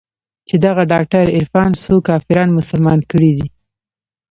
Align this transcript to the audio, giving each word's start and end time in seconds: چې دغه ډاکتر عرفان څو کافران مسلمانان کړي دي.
چې 0.47 0.55
دغه 0.65 0.83
ډاکتر 0.91 1.23
عرفان 1.37 1.69
څو 1.83 1.95
کافران 2.09 2.49
مسلمانان 2.57 3.01
کړي 3.11 3.31
دي. 3.37 3.47